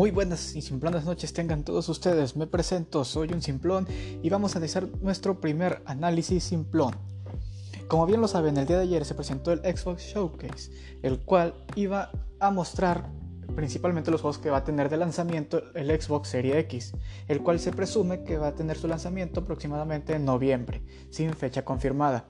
Muy 0.00 0.12
buenas 0.12 0.56
y 0.56 0.62
simplonas 0.62 1.04
noches 1.04 1.34
tengan 1.34 1.62
todos 1.62 1.86
ustedes. 1.90 2.34
Me 2.34 2.46
presento, 2.46 3.04
soy 3.04 3.34
un 3.34 3.42
simplón 3.42 3.86
y 4.22 4.30
vamos 4.30 4.54
a 4.54 4.56
analizar 4.56 4.88
nuestro 5.02 5.42
primer 5.42 5.82
análisis 5.84 6.42
simplón. 6.42 6.94
Como 7.86 8.06
bien 8.06 8.22
lo 8.22 8.26
saben, 8.26 8.56
el 8.56 8.66
día 8.66 8.78
de 8.78 8.84
ayer 8.84 9.04
se 9.04 9.14
presentó 9.14 9.52
el 9.52 9.58
Xbox 9.58 10.04
Showcase, 10.04 10.72
el 11.02 11.20
cual 11.20 11.52
iba 11.76 12.10
a 12.38 12.50
mostrar 12.50 13.10
principalmente 13.54 14.10
los 14.10 14.22
juegos 14.22 14.38
que 14.38 14.48
va 14.48 14.56
a 14.56 14.64
tener 14.64 14.88
de 14.88 14.96
lanzamiento 14.96 15.62
el 15.74 16.00
Xbox 16.00 16.30
Series 16.30 16.56
X, 16.56 16.92
el 17.28 17.42
cual 17.42 17.60
se 17.60 17.70
presume 17.70 18.24
que 18.24 18.38
va 18.38 18.46
a 18.46 18.54
tener 18.54 18.78
su 18.78 18.88
lanzamiento 18.88 19.40
aproximadamente 19.40 20.14
en 20.14 20.24
noviembre, 20.24 20.82
sin 21.10 21.34
fecha 21.34 21.62
confirmada. 21.62 22.24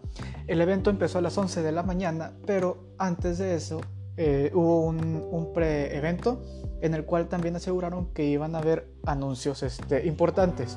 El 0.48 0.60
evento 0.60 0.90
empezó 0.90 1.18
a 1.18 1.22
las 1.22 1.38
11 1.38 1.62
de 1.62 1.70
la 1.70 1.84
mañana, 1.84 2.32
pero 2.44 2.96
antes 2.98 3.38
de 3.38 3.54
eso 3.54 3.80
eh, 4.22 4.50
hubo 4.52 4.82
un, 4.82 5.50
pre-evento 5.54 6.42
en 6.82 6.92
el 6.92 7.06
cual 7.06 7.26
también 7.28 7.56
aseguraron 7.56 8.12
que 8.12 8.26
iban 8.26 8.54
a 8.54 8.58
haber 8.58 8.86
anuncios 9.06 9.62
este, 9.62 10.06
importantes. 10.06 10.76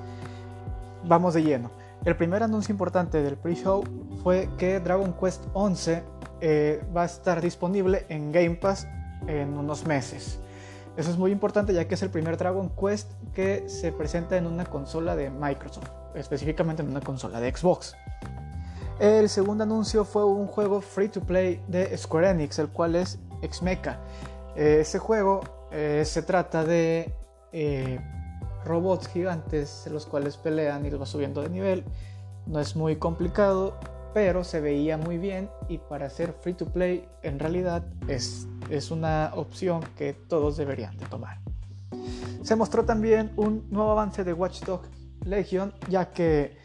Vamos 1.04 1.34
de 1.34 1.44
lleno. 1.44 1.70
El 2.06 2.16
primer 2.16 2.42
anuncio 2.42 2.72
importante 2.72 3.22
del 3.22 3.36
pre-show 3.36 3.84
fue 4.24 4.48
que 4.58 4.80
Dragon 4.80 5.14
Quest 5.20 5.44
11 5.52 6.04
eh, 6.40 6.86
va 6.96 7.02
a 7.02 7.06
estar 7.06 7.42
disponible 7.42 8.06
en 8.08 8.32
Game 8.32 8.56
Pass 8.56 8.88
en 9.28 9.58
unos 9.58 9.86
meses. 9.86 10.40
Eso 10.96 11.12
es 11.12 11.18
muy 11.18 11.32
importante 11.32 11.74
ya 11.74 11.86
que 11.86 11.96
es 11.96 12.02
el 12.02 12.12
primer 12.12 12.38
Dragon 12.38 12.70
Quest 12.70 13.12
que 13.34 13.68
se 13.68 13.91
presenta 13.91 14.38
en 14.38 14.48
una 14.48 14.64
consola 14.64 15.18
de 15.18 15.30
Microsoft, 15.30 15.90
específicamente 16.16 16.82
en 16.82 16.91
una 16.91 17.02
consola 17.02 17.41
de 17.41 17.54
Xbox. 17.54 17.94
El 19.00 19.28
segundo 19.28 19.66
anuncio 19.66 20.05
fue 20.05 20.24
un 20.24 20.48
juego 20.48 20.80
free 20.80 21.10
to 21.10 21.20
play 21.20 21.62
de 21.68 21.98
Square 21.98 22.30
Enix, 22.30 22.58
el 22.60 22.70
cual 22.70 22.96
es 22.96 23.20
Xmecha. 23.52 24.00
Eh, 24.56 24.80
ese 24.82 25.00
juego 25.00 25.41
eh, 25.72 26.04
se 26.05 26.22
trata 26.22 26.63
de 26.63 27.13
eh, 27.52 28.00
robots 28.66 29.08
gigantes, 29.08 29.88
los 29.91 30.05
cuales 30.05 30.38
pelean 30.38 30.85
y 30.85 30.91
los 30.91 31.02
va 31.02 31.05
subiendo 31.05 31.41
de 31.41 31.50
nivel. 31.50 31.84
No 32.46 32.60
es 32.60 32.76
muy 32.76 32.98
complicado, 32.98 33.77
pero 34.13 34.44
se 34.44 34.62
veía 34.62 34.98
muy 34.98 35.18
bien 35.18 35.50
y 35.70 35.80
para 35.80 36.10
ser 36.10 36.34
free 36.34 36.54
to 36.54 36.66
play 36.66 37.08
en 37.24 37.40
realidad 37.40 37.84
es, 38.08 38.48
es 38.70 38.91
una 38.91 39.32
opción 39.35 39.82
que 39.98 40.13
todos 40.13 40.57
deberían 40.57 40.98
de 40.98 41.05
tomar. 41.05 41.40
Se 42.44 42.55
mostró 42.55 42.85
también 42.85 43.32
un 43.38 43.66
nuevo 43.70 43.91
avance 43.91 44.24
de 44.24 44.34
Watch 44.34 44.63
Dogs 44.63 44.90
Legion, 45.26 45.74
ya 45.90 46.12
que 46.12 46.57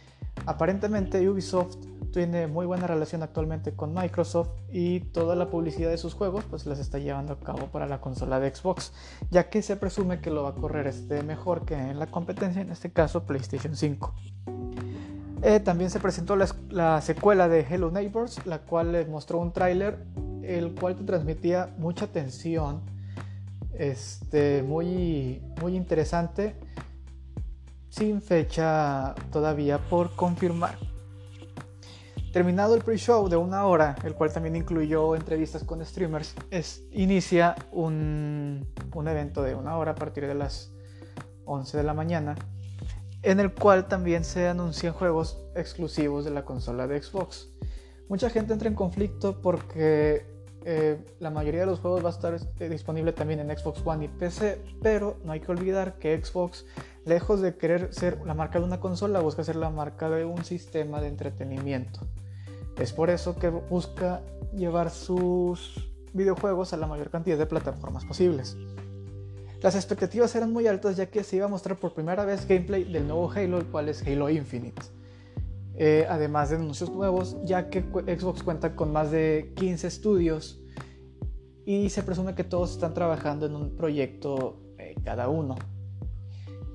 aparentemente 0.49 1.29
Ubisoft 1.29 1.77
tiene 2.11 2.47
muy 2.47 2.65
buena 2.65 2.87
relación 2.87 3.23
actualmente 3.23 3.75
con 3.75 3.93
Microsoft 3.93 4.49
y 4.73 5.01
toda 5.01 5.37
la 5.37 5.51
publicidad 5.51 5.91
de 5.91 5.99
sus 5.99 6.15
juegos 6.15 6.45
pues 6.49 6.65
las 6.65 6.79
está 6.79 6.99
llevando 6.99 7.35
a 7.35 7.41
cabo 7.41 7.67
para 7.67 7.87
la 7.87 8.01
consola 8.01 8.41
de 8.41 8.55
Xbox, 8.55 8.93
ya 9.31 9.51
que 9.51 9.61
se 9.61 9.77
presume 9.77 10.21
que 10.21 10.31
lo 10.31 10.45
va 10.45 10.51
a 10.51 10.55
correr 10.55 10.87
este 10.87 11.23
mejor 11.23 11.67
que 11.67 11.75
en 11.75 11.99
la 11.99 12.07
competencia, 12.07 12.63
en 12.63 12.71
este 12.71 12.91
caso 12.91 13.25
PlayStation 13.25 13.77
5. 13.77 14.15
Eh, 15.43 15.61
también 15.61 15.91
se 15.91 16.01
presentó 16.01 16.35
la, 16.35 17.01
secuela 17.03 17.49
de 17.49 17.61
Hello 17.61 17.91
Neighbors, 17.91 18.45
la 18.47 18.61
cual 18.61 19.07
mostró 19.09 19.39
un 19.39 19.53
tráiler, 19.53 20.05
el 20.43 20.75
cual 20.75 20.97
te 20.97 21.05
transmitía 21.05 21.75
mucha 21.79 22.07
tensión, 22.07 22.81
este, 23.75 24.63
muy, 24.63 25.43
muy 25.61 25.77
interesante, 25.77 26.57
sin 27.89 28.22
fecha 28.22 29.14
todavía 29.31 29.78
por 29.78 30.14
confirmar. 30.14 30.78
Terminado 32.33 32.75
el 32.75 32.83
pre-show 32.83 33.28
de 33.28 33.36
una 33.36 33.64
hora, 33.64 33.97
el 34.05 34.14
cual 34.14 34.33
también 34.33 34.55
incluyó 34.55 35.17
entrevistas 35.17 35.64
con 35.64 35.84
streamers, 35.84 36.34
es, 36.50 36.84
inicia 36.92 37.55
un, 37.72 38.67
un, 38.95 39.08
evento 39.08 39.42
de 39.42 39.55
una 39.55 39.78
hora 39.78 39.92
a 39.92 39.95
partir 39.95 40.27
de 40.27 40.34
las 40.34 40.70
11 41.47 41.78
de 41.78 41.83
la 41.83 41.95
mañana, 41.95 42.36
en 43.23 43.40
el 43.40 43.52
cual 43.55 43.89
también 43.89 44.24
se 44.24 44.46
anuncian 44.46 44.92
juegos 44.92 45.40
exclusivos 45.57 46.24
de 46.27 46.30
la 46.30 46.45
consola 46.45 46.86
de 46.86 47.02
Xbox. 47.02 47.48
Mucha 48.08 48.29
gente 48.29 48.52
entra 48.52 48.68
en 48.68 48.74
conflicto 48.74 49.40
porque 49.40 50.27
eh, 50.64 50.98
la 51.18 51.30
mayoría 51.30 51.61
de 51.61 51.67
los 51.67 51.80
juegos 51.80 52.05
va 52.05 52.08
a 52.08 52.13
estar 52.13 52.36
eh, 52.58 52.68
disponible 52.68 53.13
también 53.13 53.40
en 53.40 53.57
Xbox 53.57 53.80
One 53.84 54.05
y 54.05 54.08
PC, 54.08 54.63
pero 54.83 55.17
no 55.24 55.33
hay 55.33 55.40
que 55.40 55.51
olvidar 55.51 55.98
que 55.98 56.23
Xbox, 56.23 56.67
lejos 57.08 57.41
de 57.41 57.57
querer 57.57 57.92
ser 57.92 58.20
la 58.24 58.35
marca 58.35 58.58
de 58.58 58.64
una 58.64 58.80
consola, 58.80 59.20
busca 59.20 59.42
ser 59.42 59.57
la 59.57 59.70
marca 59.70 60.08
de 60.11 60.24
un 60.24 60.45
sistema 60.45 61.01
de 61.01 61.08
entretenimiento. 61.08 62.01
Es 62.79 62.92
por 62.92 63.11
eso 63.11 63.36
que 63.36 63.48
busca 63.48 64.23
llevar 64.55 64.91
sus 64.91 65.91
videojuegos 66.13 66.73
a 66.73 66.77
la 66.77 66.86
mayor 66.86 67.11
cantidad 67.11 67.36
de 67.36 67.46
plataformas 67.46 68.05
posibles. 68.05 68.57
Las 69.61 69.74
expectativas 69.74 70.35
eran 70.36 70.52
muy 70.52 70.69
altas 70.69 70.96
ya 70.96 71.07
que 71.07 71.24
se 71.24 71.36
iba 71.36 71.46
a 71.46 71.48
mostrar 71.48 71.79
por 71.79 71.92
primera 71.92 72.24
vez 72.24 72.46
gameplay 72.46 72.85
del 72.85 73.08
nuevo 73.08 73.30
Halo, 73.30 73.58
el 73.58 73.67
cual 73.67 73.89
es 73.89 74.07
Halo 74.07 74.30
Infinite. 74.30 74.83
Eh, 75.77 76.07
además 76.08 76.51
de 76.51 76.57
anuncios 76.57 76.90
nuevos, 76.90 77.36
ya 77.45 77.69
que 77.69 77.80
Xbox 77.80 78.42
cuenta 78.42 78.77
con 78.77 78.92
más 78.92 79.11
de 79.11 79.52
15 79.57 79.86
estudios 79.86 80.61
y 81.64 81.90
se 81.90 82.02
presume 82.02 82.35
que 82.35 82.45
todos 82.45 82.73
están 82.73 82.95
trabajando 82.95 83.46
en 83.46 83.55
un 83.55 83.77
proyecto 83.77 84.61
eh, 84.79 84.95
cada 85.05 85.29
uno, 85.29 85.57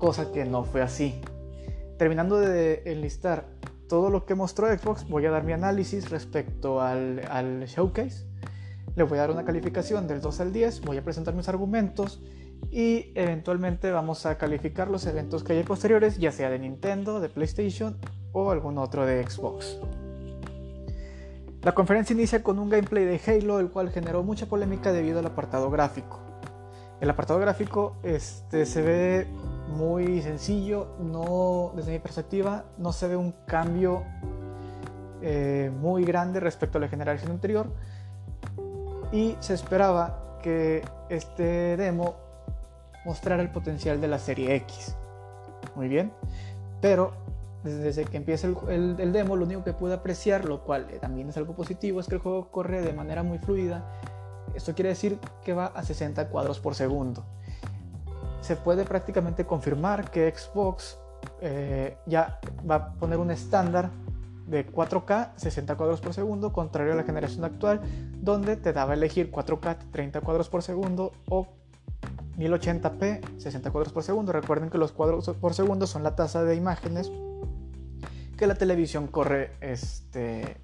cosa 0.04 0.30
que 0.32 0.44
no 0.44 0.64
fue 0.64 0.82
así. 0.82 1.18
Terminando 1.96 2.38
de 2.38 2.82
enlistar 2.84 3.46
todo 3.88 4.10
lo 4.10 4.26
que 4.26 4.34
mostró 4.34 4.66
Xbox, 4.66 5.08
voy 5.08 5.24
a 5.24 5.30
dar 5.30 5.44
mi 5.44 5.54
análisis 5.54 6.10
respecto 6.10 6.82
al, 6.82 7.22
al, 7.30 7.64
showcase. 7.64 8.26
Le 8.96 9.04
voy 9.04 9.16
a 9.16 9.22
dar 9.22 9.30
una 9.30 9.46
calificación 9.46 10.06
del 10.06 10.20
2 10.20 10.40
al 10.40 10.52
10, 10.52 10.82
voy 10.82 10.98
a 10.98 11.02
presentar 11.02 11.32
mis 11.32 11.48
argumentos 11.48 12.22
y 12.70 13.12
eventualmente 13.14 13.90
vamos 13.92 14.26
a 14.26 14.36
calificar 14.36 14.90
los 14.90 15.06
eventos 15.06 15.42
que 15.42 15.54
hay 15.54 15.62
posteriores, 15.62 16.18
ya 16.18 16.32
sea 16.32 16.50
de 16.50 16.58
Nintendo, 16.58 17.18
de 17.18 17.30
PlayStation 17.30 17.96
o 18.32 18.50
algún 18.50 18.76
otro 18.76 19.06
de 19.06 19.26
Xbox. 19.26 19.78
La 21.62 21.72
conferencia 21.72 22.12
inicia 22.12 22.42
con 22.42 22.58
un 22.58 22.68
gameplay 22.68 23.06
de 23.06 23.18
Halo, 23.26 23.58
el 23.58 23.70
cual 23.70 23.88
generó 23.88 24.22
mucha 24.22 24.44
polémica 24.44 24.92
debido 24.92 25.20
al 25.20 25.26
apartado 25.26 25.70
gráfico. 25.70 26.20
El 27.00 27.08
apartado 27.08 27.40
gráfico 27.40 27.96
este, 28.02 28.66
se 28.66 28.82
ve 28.82 29.26
muy 29.74 30.22
sencillo, 30.22 30.88
no, 31.00 31.72
desde 31.74 31.92
mi 31.92 31.98
perspectiva 31.98 32.64
no 32.78 32.92
se 32.92 33.08
ve 33.08 33.16
un 33.16 33.34
cambio 33.46 34.04
eh, 35.20 35.70
muy 35.80 36.04
grande 36.04 36.40
respecto 36.40 36.78
a 36.78 36.80
la 36.80 36.88
generación 36.88 37.32
anterior 37.32 37.66
y 39.12 39.36
se 39.40 39.54
esperaba 39.54 40.38
que 40.42 40.82
este 41.08 41.76
demo 41.76 42.14
mostrara 43.04 43.42
el 43.42 43.50
potencial 43.50 44.00
de 44.00 44.08
la 44.08 44.18
serie 44.18 44.54
X. 44.56 44.94
Muy 45.74 45.88
bien, 45.88 46.12
pero 46.80 47.12
desde 47.64 48.04
que 48.04 48.16
empieza 48.16 48.46
el, 48.46 48.96
el, 48.98 49.12
demo 49.12 49.36
lo 49.36 49.44
único 49.44 49.64
que 49.64 49.72
pude 49.72 49.94
apreciar, 49.94 50.44
lo 50.44 50.62
cual 50.62 50.86
también 51.00 51.30
es 51.30 51.36
algo 51.36 51.54
positivo, 51.54 52.00
es 52.00 52.06
que 52.06 52.16
el 52.16 52.20
juego 52.20 52.50
corre 52.50 52.82
de 52.82 52.92
manera 52.92 53.22
muy 53.22 53.38
fluida. 53.38 53.84
Esto 54.54 54.74
quiere 54.74 54.90
decir 54.90 55.18
que 55.42 55.52
va 55.52 55.66
a 55.66 55.82
60 55.82 56.28
cuadros 56.28 56.60
por 56.60 56.74
segundo 56.74 57.24
se 58.44 58.56
puede 58.56 58.84
prácticamente 58.84 59.46
confirmar 59.46 60.10
que 60.10 60.30
Xbox 60.30 60.98
eh, 61.40 61.96
ya 62.04 62.40
va 62.70 62.74
a 62.74 62.92
poner 62.92 63.18
un 63.18 63.30
estándar 63.30 63.90
de 64.46 64.70
4K 64.70 65.30
60 65.36 65.76
cuadros 65.76 66.02
por 66.02 66.12
segundo, 66.12 66.52
contrario 66.52 66.92
a 66.92 66.96
la 66.96 67.04
generación 67.04 67.46
actual, 67.46 67.80
donde 68.20 68.56
te 68.56 68.74
daba 68.74 68.92
elegir 68.92 69.32
4K 69.32 69.90
30 69.90 70.20
cuadros 70.20 70.50
por 70.50 70.62
segundo 70.62 71.12
o 71.30 71.46
1080p 72.36 73.38
60 73.38 73.70
cuadros 73.70 73.94
por 73.94 74.02
segundo. 74.02 74.30
Recuerden 74.30 74.68
que 74.68 74.76
los 74.76 74.92
cuadros 74.92 75.26
por 75.40 75.54
segundo 75.54 75.86
son 75.86 76.02
la 76.02 76.14
tasa 76.14 76.44
de 76.44 76.54
imágenes 76.54 77.10
que 78.36 78.46
la 78.46 78.56
televisión 78.56 79.06
corre 79.06 79.52
este, 79.62 80.58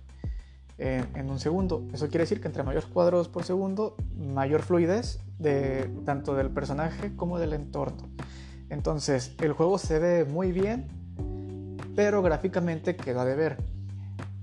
en, 0.80 1.30
un 1.30 1.38
segundo. 1.38 1.86
Eso 1.92 2.08
quiere 2.08 2.24
decir 2.24 2.40
que 2.40 2.48
entre 2.48 2.62
mayores 2.62 2.88
cuadros 2.88 3.28
por 3.28 3.44
segundo, 3.44 3.96
mayor 4.16 4.62
fluidez 4.62 5.20
de 5.38 5.90
tanto 6.06 6.34
del 6.34 6.50
personaje 6.50 7.14
como 7.16 7.38
del 7.38 7.52
entorno. 7.52 8.08
Entonces, 8.70 9.34
el 9.40 9.52
juego 9.52 9.78
se 9.78 9.98
ve 9.98 10.24
muy 10.24 10.52
bien, 10.52 10.88
pero 11.94 12.22
gráficamente 12.22 12.96
queda 12.96 13.24
de 13.24 13.34
ver. 13.34 13.56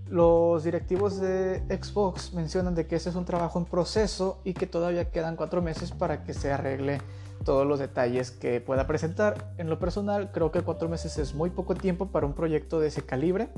Los 0.09 0.63
directivos 0.63 1.19
de 1.19 1.63
Xbox 1.69 2.33
mencionan 2.33 2.75
de 2.75 2.85
que 2.85 2.95
ese 2.97 3.09
es 3.09 3.15
un 3.15 3.25
trabajo 3.25 3.59
en 3.59 3.65
proceso 3.65 4.39
y 4.43 4.53
que 4.53 4.67
todavía 4.67 5.09
quedan 5.09 5.35
cuatro 5.35 5.61
meses 5.61 5.91
para 5.91 6.23
que 6.23 6.33
se 6.33 6.51
arregle 6.51 7.01
todos 7.43 7.65
los 7.65 7.79
detalles 7.79 8.31
que 8.31 8.61
pueda 8.61 8.85
presentar. 8.85 9.53
En 9.57 9.69
lo 9.69 9.79
personal, 9.79 10.31
creo 10.31 10.51
que 10.51 10.61
cuatro 10.61 10.87
meses 10.87 11.17
es 11.17 11.33
muy 11.33 11.49
poco 11.49 11.75
tiempo 11.75 12.07
para 12.07 12.25
un 12.25 12.33
proyecto 12.33 12.79
de 12.79 12.87
ese 12.87 13.01
calibre. 13.01 13.49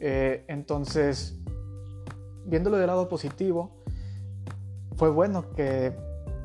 Eh, 0.00 0.44
entonces, 0.48 1.38
viéndolo 2.48 2.78
del 2.78 2.86
lado 2.86 3.08
positivo, 3.08 3.70
fue 4.96 5.10
bueno 5.10 5.50
que 5.54 5.94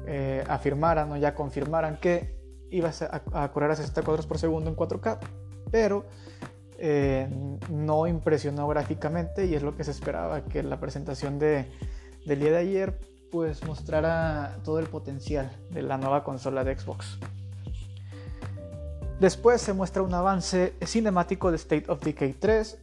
eh, 0.06 0.44
afirmaran 0.48 1.12
o 1.12 1.18
ya 1.18 1.34
confirmaran 1.34 1.98
que 1.98 2.38
iba 2.70 2.92
a, 3.34 3.52
correr 3.52 3.72
a 3.72 3.76
60 3.76 4.02
cuadros 4.02 4.28
por 4.28 4.38
segundo 4.38 4.70
en 4.70 4.76
4K, 4.76 5.20
pero 5.72 6.06
eh, 6.78 7.28
no 7.70 8.08
impresionó 8.08 8.68
gráficamente 8.68 9.46
y 9.46 9.56
es 9.56 9.64
lo 9.64 9.76
que 9.76 9.84
se 9.84 9.92
esperaba, 9.92 10.44
que 10.46 10.62
la 10.62 10.80
presentación 10.80 11.40
de, 11.40 11.72
del 12.26 12.40
día 12.40 12.52
de 12.52 12.58
ayer 12.58 13.00
pues 13.32 13.64
mostrara 13.66 14.58
todo 14.64 14.80
el 14.80 14.88
potencial 14.88 15.52
de 15.70 15.82
la 15.82 15.98
nueva 15.98 16.24
consola 16.24 16.64
de 16.64 16.78
Xbox. 16.78 17.18
Después 19.20 19.62
se 19.62 19.74
muestra 19.74 20.02
un 20.02 20.14
avance 20.14 20.74
cinemático 20.86 21.50
de 21.50 21.56
State 21.56 21.86
of 21.88 22.02
Decay 22.04 22.34
3. 22.34 22.78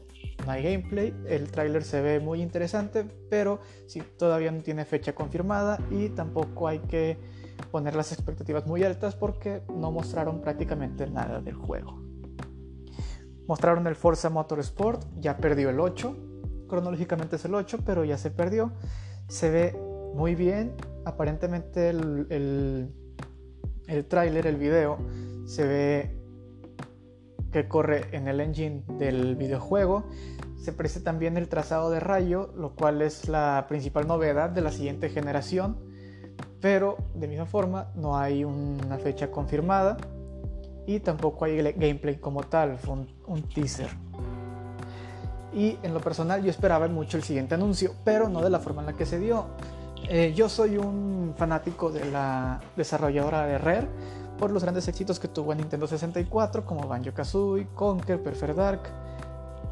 Hay 0.51 0.63
gameplay, 0.63 1.15
el 1.27 1.51
tráiler 1.51 1.85
se 1.85 2.01
ve 2.01 2.21
muy 2.21 2.43
interesante, 2.43 3.05
pero 3.29 3.61
sí, 3.87 4.03
todavía 4.19 4.51
no 4.51 4.63
tiene 4.63 4.85
fecha 4.85 5.15
confirmada 5.15 5.79
y 5.91 6.09
tampoco 6.09 6.67
hay 6.67 6.81
que 6.81 7.19
poner 7.71 7.95
las 7.95 8.13
expectativas 8.13 8.67
muy 8.67 8.83
altas 8.83 9.15
porque 9.15 9.63
no 9.75 9.93
mostraron 9.93 10.41
prácticamente 10.41 11.09
nada 11.09 11.41
del 11.41 11.55
juego. 11.55 12.03
Mostraron 13.47 13.87
el 13.87 13.95
Forza 13.95 14.31
Motorsport, 14.31 15.05
ya 15.19 15.37
perdió 15.37 15.71
el 15.71 15.81
8, 15.81 16.17
cronológicamente 16.69 17.37
es 17.37 17.45
el 17.45 17.55
8, 17.55 17.81
pero 17.85 18.05
ya 18.05 18.19
se 18.19 18.31
perdió. 18.31 18.73
Se 19.29 19.51
ve 19.51 19.77
muy 20.15 20.35
bien, 20.35 20.75
aparentemente 21.05 21.91
el, 21.91 22.27
el, 22.31 22.95
el 23.87 24.05
tráiler, 24.07 24.47
el 24.47 24.57
video, 24.57 24.99
se 25.47 25.67
ve 25.67 26.21
que 27.53 27.69
corre 27.69 28.05
en 28.13 28.29
el 28.29 28.41
engine 28.41 28.85
del 28.99 29.37
videojuego. 29.37 30.05
Se 30.61 30.73
aprecia 30.73 31.03
también 31.03 31.39
el 31.39 31.49
trazado 31.49 31.91
de 31.91 32.01
rayo, 32.01 32.53
lo 32.55 32.75
cual 32.75 33.01
es 33.01 33.29
la 33.29 33.65
principal 33.67 34.07
novedad 34.07 34.51
de 34.51 34.61
la 34.61 34.71
siguiente 34.71 35.09
generación, 35.09 35.79
pero 36.61 36.99
de 37.15 37.29
misma 37.29 37.47
forma 37.47 37.91
no 37.95 38.19
hay 38.19 38.45
una 38.45 38.99
fecha 38.99 39.31
confirmada 39.31 39.97
y 40.87 41.01
tampoco 41.01 41.47
hay 41.47 41.73
gameplay 41.73 42.17
como 42.17 42.43
tal, 42.43 42.77
fue 42.79 43.07
un, 43.27 43.43
teaser. 43.55 43.89
Y 45.55 45.79
en 45.83 45.95
lo 45.95 46.01
personal 46.01 46.43
yo 46.43 46.51
esperaba 46.51 46.87
mucho 46.89 47.17
el 47.17 47.23
siguiente 47.23 47.55
anuncio, 47.55 47.95
pero 48.05 48.29
no 48.29 48.43
de 48.43 48.51
la 48.51 48.61
forma 48.61 48.83
en 48.83 48.87
la 48.87 48.93
que 48.93 49.07
se 49.07 49.19
dio. 49.19 49.47
Eh, 50.09 50.35
yo 50.35 50.51
soy 50.51 50.77
un 50.77 51.35
fanático 51.39 51.91
de 51.91 52.05
la 52.11 52.61
desarrolladora 52.77 53.47
de 53.47 53.57
Rare, 53.57 53.89
por 54.39 54.51
los 54.51 54.63
grandes 54.63 54.89
éxitos 54.89 55.19
que 55.19 55.29
tuvo 55.29 55.53
en 55.53 55.59
Nintendo 55.59 55.87
64 55.87 56.67
como 56.67 56.87
Banjo 56.87 57.15
Kazooie, 57.15 57.69
Conker, 57.75 58.23
Perfect 58.23 58.57
Dark. 58.57 59.10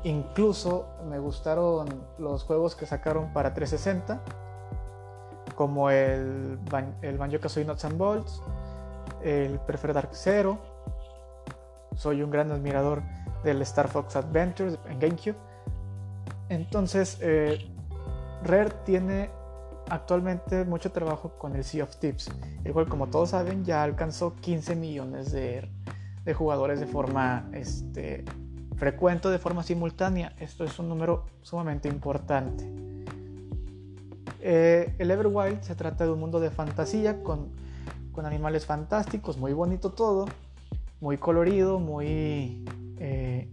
Incluso 0.04 0.86
me 1.08 1.18
gustaron 1.18 1.88
los 2.18 2.44
juegos 2.44 2.74
que 2.74 2.86
sacaron 2.86 3.32
para 3.32 3.54
360 3.54 4.20
como 5.54 5.90
el, 5.90 6.58
el 7.02 7.18
Banjo 7.18 7.40
Kazooie 7.40 7.66
Nuts 7.66 7.84
and 7.84 7.98
Bolts, 7.98 8.42
el 9.22 9.58
Perfect 9.60 9.94
Dark 9.94 10.10
Zero. 10.12 10.58
Soy 11.96 12.22
un 12.22 12.30
gran 12.30 12.52
admirador 12.52 13.02
del 13.42 13.60
Star 13.62 13.88
Fox 13.88 14.14
Adventures 14.14 14.78
en 14.88 15.00
GameCube. 15.00 15.36
Entonces, 16.48 17.18
eh, 17.20 17.58
Rare 18.44 18.70
tiene 18.84 19.30
actualmente 19.90 20.64
mucho 20.64 20.92
trabajo 20.92 21.30
con 21.38 21.56
el 21.56 21.64
Sea 21.64 21.84
of 21.84 21.96
Tips, 21.96 22.30
el 22.64 22.72
cual 22.72 22.88
como 22.88 23.08
todos 23.08 23.30
saben 23.30 23.64
ya 23.64 23.82
alcanzó 23.82 24.36
15 24.36 24.76
millones 24.76 25.32
de, 25.32 25.68
jugadores 26.34 26.78
de 26.78 26.86
forma 26.86 27.48
este, 27.52 28.24
frecuente, 28.78 29.28
de 29.28 29.38
forma 29.38 29.62
simultánea. 29.62 30.32
Esto 30.38 30.64
es 30.64 30.78
un 30.78 30.88
número 30.88 31.24
sumamente 31.42 31.88
importante. 31.88 32.64
Eh, 34.40 34.94
el 34.98 35.10
Everwild 35.10 35.62
se 35.62 35.74
trata 35.74 36.04
de 36.04 36.12
un 36.12 36.20
mundo 36.20 36.38
de 36.40 36.50
fantasía 36.50 37.22
con, 37.22 37.48
con 38.12 38.24
animales 38.24 38.66
fantásticos, 38.66 39.36
muy 39.36 39.52
bonito 39.52 39.90
todo, 39.90 40.26
muy 41.00 41.18
colorido, 41.18 41.80
muy 41.80 42.64
eh, 42.98 43.48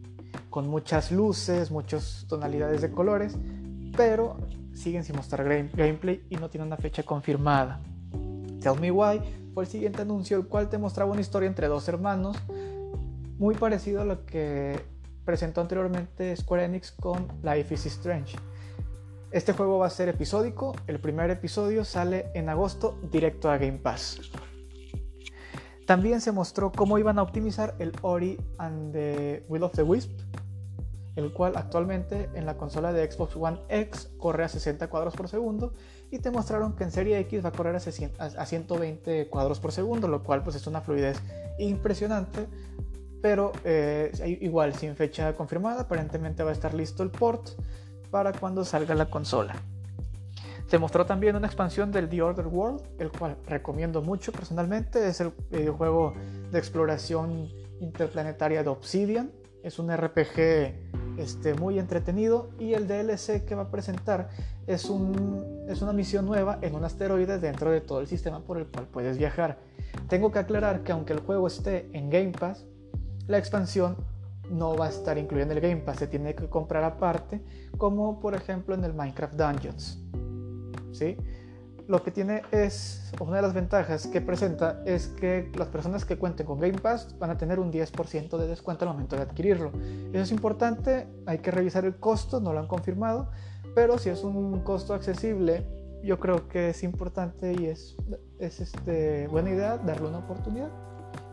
con 0.49 0.67
muchas 0.67 1.11
luces, 1.11 1.71
muchas 1.71 2.25
tonalidades 2.29 2.81
de 2.81 2.91
colores, 2.91 3.35
pero 3.97 4.37
siguen 4.73 5.03
sin 5.03 5.15
mostrar 5.15 5.43
gameplay 5.73 6.23
y 6.29 6.35
no 6.35 6.49
tienen 6.49 6.67
una 6.67 6.77
fecha 6.77 7.03
confirmada. 7.03 7.79
Tell 8.61 8.79
Me 8.79 8.91
Why 8.91 9.21
fue 9.53 9.63
el 9.63 9.69
siguiente 9.69 10.03
anuncio, 10.03 10.37
el 10.37 10.47
cual 10.47 10.69
te 10.69 10.77
mostraba 10.77 11.11
una 11.11 11.21
historia 11.21 11.47
entre 11.47 11.67
dos 11.67 11.87
hermanos, 11.87 12.37
muy 13.37 13.55
parecido 13.55 14.01
a 14.01 14.05
lo 14.05 14.25
que 14.25 14.94
presentó 15.25 15.61
anteriormente 15.61 16.35
Square 16.35 16.65
Enix 16.65 16.91
con 16.91 17.27
Life 17.43 17.73
is 17.73 17.85
Strange. 17.87 18.37
Este 19.31 19.53
juego 19.53 19.79
va 19.79 19.87
a 19.87 19.89
ser 19.89 20.07
episódico, 20.07 20.73
el 20.87 20.99
primer 20.99 21.29
episodio 21.31 21.83
sale 21.83 22.31
en 22.35 22.47
agosto 22.47 22.97
directo 23.11 23.49
a 23.49 23.57
Game 23.57 23.79
Pass. 23.79 24.21
También 25.85 26.21
se 26.21 26.31
mostró 26.31 26.71
cómo 26.71 26.97
iban 26.97 27.19
a 27.19 27.21
optimizar 27.21 27.75
el 27.79 27.91
Ori 28.01 28.39
and 28.57 28.93
the 28.93 29.45
Will 29.49 29.63
of 29.63 29.73
the 29.73 29.83
Wisp, 29.83 30.11
el 31.15 31.31
cual 31.31 31.53
actualmente 31.55 32.29
en 32.33 32.45
la 32.45 32.57
consola 32.57 32.91
de 32.91 33.09
Xbox 33.09 33.35
One 33.35 33.59
X 33.69 34.09
corre 34.17 34.43
a 34.43 34.49
60 34.49 34.87
cuadros 34.89 35.15
por 35.15 35.29
segundo 35.29 35.73
y 36.11 36.19
te 36.19 36.31
mostraron 36.31 36.75
que 36.75 36.83
en 36.83 36.91
serie 36.91 37.19
X 37.19 37.43
va 37.43 37.49
a 37.49 37.51
correr 37.51 37.75
a 37.75 38.45
120 38.45 39.29
cuadros 39.29 39.59
por 39.59 39.71
segundo, 39.71 40.07
lo 40.07 40.23
cual 40.23 40.43
pues 40.43 40.55
es 40.55 40.67
una 40.67 40.81
fluidez 40.81 41.21
impresionante, 41.59 42.47
pero 43.25 43.51
eh, 43.63 44.37
igual 44.39 44.75
sin 44.75 44.95
fecha 44.95 45.35
confirmada, 45.35 45.81
aparentemente 45.81 46.43
va 46.43 46.51
a 46.51 46.53
estar 46.53 46.75
listo 46.75 47.01
el 47.01 47.09
port 47.09 47.59
para 48.11 48.31
cuando 48.31 48.63
salga 48.63 48.93
la 48.93 49.09
consola. 49.09 49.55
Se 50.67 50.77
mostró 50.77 51.07
también 51.07 51.35
una 51.35 51.47
expansión 51.47 51.91
del 51.91 52.07
The 52.07 52.21
Order 52.21 52.45
World, 52.45 52.83
el 52.99 53.11
cual 53.11 53.35
recomiendo 53.47 54.03
mucho 54.03 54.31
personalmente, 54.31 55.07
es 55.07 55.21
el 55.21 55.31
videojuego 55.49 56.13
de 56.51 56.59
exploración 56.59 57.49
interplanetaria 57.79 58.61
de 58.61 58.69
Obsidian, 58.69 59.31
es 59.63 59.79
un 59.79 59.91
RPG 59.91 61.17
este, 61.17 61.55
muy 61.55 61.79
entretenido 61.79 62.51
y 62.59 62.73
el 62.73 62.87
DLC 62.87 63.43
que 63.43 63.55
va 63.55 63.63
a 63.63 63.71
presentar 63.71 64.29
es, 64.67 64.87
es 65.67 65.81
una 65.81 65.93
misión 65.93 66.27
nueva 66.27 66.59
en 66.61 66.75
un 66.75 66.83
asteroide 66.83 67.39
dentro 67.39 67.71
de 67.71 67.81
todo 67.81 68.01
el 68.01 68.05
sistema 68.05 68.43
por 68.43 68.59
el 68.59 68.67
cual 68.67 68.85
puedes 68.85 69.17
viajar. 69.17 69.57
Tengo 70.09 70.31
que 70.31 70.37
aclarar 70.37 70.83
que 70.83 70.91
aunque 70.91 71.13
el 71.13 71.21
juego 71.21 71.47
esté 71.47 71.89
en 71.93 72.11
Game 72.11 72.31
Pass, 72.31 72.67
la 73.27 73.37
expansión 73.37 73.97
no 74.49 74.75
va 74.75 74.87
a 74.87 74.89
estar 74.89 75.17
incluida 75.17 75.45
en 75.45 75.51
el 75.51 75.61
Game 75.61 75.77
Pass, 75.77 75.97
se 75.97 76.07
tiene 76.07 76.35
que 76.35 76.47
comprar 76.49 76.83
aparte, 76.83 77.43
como 77.77 78.19
por 78.19 78.35
ejemplo 78.35 78.75
en 78.75 78.83
el 78.83 78.93
Minecraft 78.93 79.35
Dungeons. 79.35 80.01
¿Sí? 80.91 81.17
lo 81.87 82.03
que 82.03 82.11
tiene 82.11 82.41
es, 82.51 83.11
una 83.19 83.37
de 83.37 83.41
las 83.43 83.53
ventajas 83.53 84.07
que 84.07 84.21
presenta 84.21 84.81
es 84.85 85.07
que 85.07 85.51
las 85.55 85.67
personas 85.67 86.05
que 86.05 86.17
cuenten 86.17 86.45
con 86.45 86.59
Game 86.59 86.79
Pass 86.79 87.17
van 87.19 87.29
a 87.29 87.37
tener 87.37 87.59
un 87.59 87.71
10% 87.71 88.37
de 88.37 88.47
descuento 88.47 88.85
al 88.85 88.91
momento 88.91 89.15
de 89.15 89.21
adquirirlo. 89.21 89.71
Eso 90.11 90.23
es 90.23 90.31
importante, 90.31 91.07
hay 91.25 91.39
que 91.39 91.51
revisar 91.51 91.85
el 91.85 91.97
costo, 91.97 92.39
no 92.39 92.53
lo 92.53 92.59
han 92.59 92.67
confirmado, 92.67 93.29
pero 93.75 93.97
si 93.97 94.09
es 94.09 94.23
un 94.23 94.61
costo 94.61 94.93
accesible, 94.93 95.67
yo 96.03 96.19
creo 96.19 96.47
que 96.47 96.69
es 96.69 96.83
importante 96.83 97.53
y 97.53 97.65
es, 97.65 97.95
es 98.39 98.61
este, 98.61 99.27
buena 99.27 99.51
idea 99.51 99.77
darle 99.77 100.07
una 100.07 100.19
oportunidad. 100.19 100.69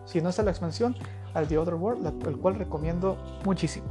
Si 0.05 0.21
no 0.21 0.31
está 0.31 0.43
la 0.43 0.51
expansión, 0.51 0.95
al 1.35 1.49
The 1.49 1.59
Other 1.59 1.75
World, 1.75 2.27
el 2.27 2.39
cual 2.39 2.57
recomiendo 2.57 3.17
muchísimo. 3.45 3.87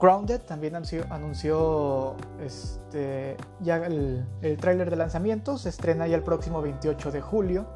Grounded 0.00 0.40
también 0.40 0.74
anunció, 0.76 2.14
este, 2.42 3.36
ya 3.60 3.76
el, 3.76 4.24
el 4.40 4.56
tráiler 4.56 4.88
de 4.88 4.96
lanzamiento, 4.96 5.58
se 5.58 5.68
estrena 5.68 6.06
ya 6.06 6.16
el 6.16 6.22
próximo 6.22 6.62
28 6.62 7.10
de 7.12 7.20
julio. 7.20 7.66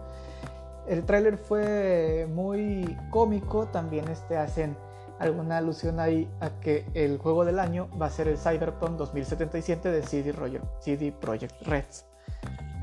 El 0.87 1.05
tráiler 1.05 1.37
fue 1.37 2.27
muy 2.35 2.97
cómico, 3.11 3.67
también 3.67 4.09
este, 4.09 4.39
hacen 4.39 4.75
alguna 5.19 5.59
alusión 5.59 6.01
ahí 6.01 6.31
a 6.41 6.51
que 6.61 6.87
el 6.95 7.19
juego 7.19 7.45
del 7.45 7.59
año 7.59 7.89
va 8.01 8.07
a 8.07 8.11
ser 8.11 8.29
el 8.29 8.39
Cyberpunk 8.39 8.97
2077 8.97 9.91
de 9.91 10.03
CD, 10.03 10.35
CD 10.81 11.13
Projekt 11.13 11.61
Red. 11.63 11.85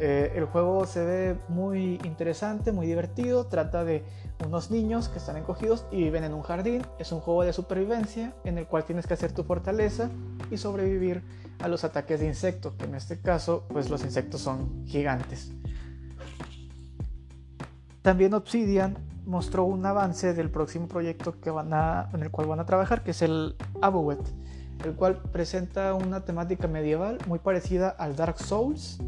Eh, 0.04 0.34
el 0.36 0.46
juego 0.46 0.88
se 0.88 1.06
ve 1.06 1.38
muy 1.48 2.00
interesante, 2.04 2.72
muy 2.72 2.88
divertido. 2.88 3.46
Trata 3.46 3.84
de 3.84 4.04
unos 4.44 4.72
niños 4.72 5.10
que 5.10 5.20
están 5.20 5.38
encogidos 5.38 5.86
y 5.92 5.98
viven 5.98 6.24
en 6.24 6.34
un 6.34 6.42
jardín. 6.42 6.82
Es 6.98 7.12
un 7.12 7.20
juego 7.20 7.44
de 7.44 7.54
supervivencia 7.54 8.34
en 8.44 8.58
el 8.58 8.66
cual 8.66 8.84
tienes 8.84 9.06
que 9.06 9.14
hacer 9.14 9.32
tu 9.32 9.44
fortaleza 9.44 10.10
y 10.50 10.58
sobrevivir 10.58 11.22
a 11.60 11.68
los 11.68 11.84
ataques 11.84 12.20
de 12.20 12.26
insectos, 12.26 12.74
que 12.74 12.86
en 12.86 12.96
este 12.96 13.22
caso, 13.22 13.68
pues 13.70 13.92
los 13.92 14.04
insectos 14.04 14.42
son 14.42 14.88
gigantes. 14.88 15.52
También 18.02 18.34
Obsidian 18.34 18.98
mostró 19.28 19.66
un 19.66 19.86
avance 19.86 20.34
del 20.34 20.50
próximo 20.50 20.88
proyecto 20.88 21.40
que 21.40 21.52
van 21.52 21.76
a, 21.76 22.10
en 22.12 22.24
el 22.24 22.32
cual 22.32 22.48
van 22.48 22.60
a 22.60 22.66
trabajar, 22.66 23.04
que 23.04 23.12
es 23.12 23.22
el 23.22 23.56
Abowet, 23.84 24.24
el 24.84 24.96
cual 24.96 25.22
presenta 25.32 25.94
una 25.94 26.26
temática 26.26 26.68
medieval 26.68 27.20
muy 27.28 27.38
parecida 27.38 27.90
al 27.90 28.16
Dark 28.16 28.40
Souls 28.40 29.00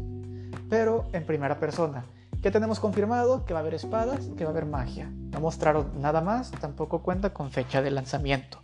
pero 0.68 1.06
en 1.12 1.24
primera 1.24 1.58
persona. 1.58 2.04
¿Qué 2.42 2.50
tenemos 2.50 2.78
confirmado? 2.78 3.44
Que 3.46 3.54
va 3.54 3.60
a 3.60 3.62
haber 3.62 3.74
espadas, 3.74 4.26
que 4.36 4.44
va 4.44 4.50
a 4.50 4.52
haber 4.52 4.66
magia. 4.66 5.10
No 5.30 5.40
mostraron 5.40 6.00
nada 6.00 6.20
más, 6.20 6.50
tampoco 6.50 7.02
cuenta 7.02 7.32
con 7.32 7.50
fecha 7.50 7.80
de 7.80 7.90
lanzamiento. 7.90 8.58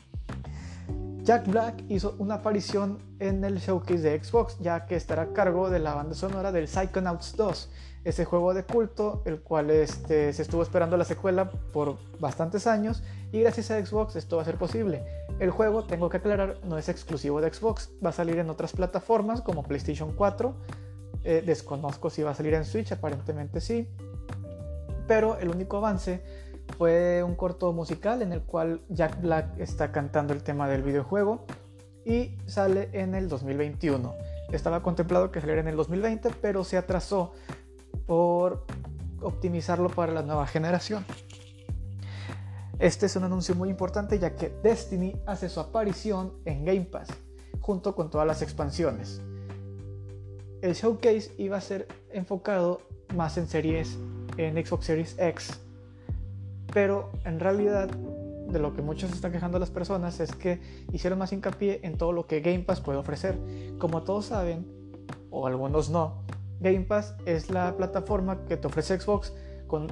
Jack 1.23 1.47
Black 1.47 1.85
hizo 1.89 2.15
una 2.19 2.37
aparición 2.37 2.99
en 3.21 3.45
el 3.45 3.59
showcase 3.59 4.01
de 4.01 4.25
Xbox, 4.25 4.59
ya 4.59 4.87
que 4.87 4.97
estará 4.97 5.23
a 5.23 5.33
cargo 5.33 5.71
de 5.71 5.79
la 5.79 5.95
banda 5.95 6.15
sonora 6.15 6.51
del 6.51 6.67
Psychonauts 6.67 7.37
2, 7.37 7.71
ese 8.05 8.25
juego 8.25 8.55
de 8.55 8.65
culto, 8.65 9.23
el 9.27 9.41
cual 9.41 9.71
este, 9.71 10.33
se 10.33 10.43
estuvo 10.43 10.63
esperando 10.63 10.97
la 10.97 11.05
secuela 11.05 11.51
por 11.51 11.99
bastantes 12.19 12.67
años 12.67 13.03
y 13.33 13.41
gracias 13.41 13.71
a 13.71 13.85
Xbox 13.85 14.17
esto 14.17 14.37
va 14.37 14.43
a 14.43 14.45
ser 14.47 14.57
posible. 14.57 15.05
El 15.39 15.51
juego, 15.51 15.85
tengo 15.85 16.09
que 16.09 16.17
aclarar, 16.17 16.59
no 16.65 16.79
es 16.79 16.89
exclusivo 16.89 17.41
de 17.41 17.53
Xbox, 17.53 17.91
va 18.05 18.11
a 18.11 18.13
salir 18.13 18.39
en 18.39 18.49
otras 18.49 18.73
plataformas 18.73 19.43
como 19.43 19.63
PlayStation 19.63 20.13
4, 20.13 20.55
eh, 21.25 21.43
desconozco 21.45 22.11
si 22.11 22.23
va 22.23 22.31
a 22.31 22.35
salir 22.35 22.55
en 22.55 22.65
Switch, 22.65 22.93
aparentemente 22.93 23.61
sí. 23.61 23.89
Pero 25.07 25.39
el 25.39 25.49
único 25.49 25.77
avance 25.79 26.23
Fue 26.79 27.23
un 27.25 27.35
corto 27.35 27.73
musical 27.73 28.23
en 28.23 28.33
el 28.33 28.43
cual 28.43 28.81
Jack 28.89 29.21
Black 29.21 29.59
está 29.59 29.91
cantando 29.91 30.33
el 30.33 30.43
tema 30.45 30.69
del 30.69 30.83
videojuego 30.83 31.45
y 32.05 32.39
sale 32.47 32.91
en 32.93 33.15
el 33.15 33.29
2021. 33.29 34.15
Estaba 34.53 34.83
contemplado 34.83 35.31
que 35.31 35.41
saliera 35.41 35.61
en 35.61 35.69
el 35.69 35.77
2020, 35.77 36.31
pero 36.41 36.63
se 36.65 36.77
atrasó 36.77 37.33
por 38.07 38.67
optimizarlo 39.21 39.89
para 39.89 40.13
la 40.13 40.23
nueva 40.23 40.47
generación. 40.47 41.05
Este 42.79 43.07
es 43.07 43.17
un 43.17 43.25
anuncio 43.25 43.55
muy 43.55 43.69
importante 43.69 44.19
ya 44.19 44.35
que 44.35 44.49
Destiny 44.63 45.21
hace 45.27 45.49
su 45.49 45.61
aparición 45.61 46.33
en 46.47 46.65
Game 46.65 46.87
Pass 46.87 47.09
junto 47.61 47.95
con 47.95 48.11
todas 48.11 48.27
las 48.27 48.43
expansiones. 48.43 49.21
El 50.63 50.75
showcase 50.75 51.33
iba 51.39 51.57
a 51.57 51.61
ser 51.61 51.89
enfocado 52.13 52.83
más 53.15 53.39
en 53.39 53.49
series 53.49 53.99
en 54.37 54.65
Xbox 54.65 54.85
Series 54.87 55.17
X, 55.19 55.61
pero 56.73 57.11
en 57.25 57.41
realidad 57.41 57.89
de 57.89 58.59
lo 58.59 58.75
que 58.75 58.83
muchos 58.83 59.13
están 59.13 59.33
quejando 59.33 59.59
las 59.59 59.71
personas 59.71 60.21
es 60.21 60.35
que 60.35 60.61
hicieron 60.93 61.19
más 61.19 61.33
hincapié 61.33 61.81
en 61.83 61.97
todo 61.97 62.13
lo 62.13 62.27
que 62.27 62.41
Game 62.41 62.61
Pass 62.61 62.81
puede 62.81 62.99
ofrecer. 62.99 63.39
Como 63.79 64.03
todos 64.03 64.27
saben, 64.27 64.67
o 65.31 65.47
algunos 65.47 65.89
no, 65.89 66.25
Game 66.61 66.83
Pass 66.83 67.15
es 67.27 67.51
la 67.51 67.77
plataforma 67.77 68.45
que 68.45 68.57
te 68.57 68.67
ofrece 68.67 68.99
Xbox 68.99 69.33
con 69.67 69.89